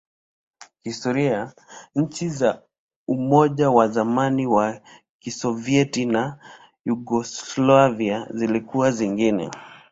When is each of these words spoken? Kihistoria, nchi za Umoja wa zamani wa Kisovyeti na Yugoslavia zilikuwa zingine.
Kihistoria, 0.81 1.51
nchi 1.95 2.29
za 2.29 2.61
Umoja 3.07 3.69
wa 3.69 3.87
zamani 3.87 4.47
wa 4.47 4.81
Kisovyeti 5.19 6.05
na 6.05 6.39
Yugoslavia 6.85 8.27
zilikuwa 8.33 8.91
zingine. 8.91 9.49